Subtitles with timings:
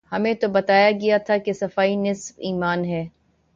[0.11, 3.03] ہمیں تو بتایا گیا تھا کہ صفائی نصف ایمان ہے۔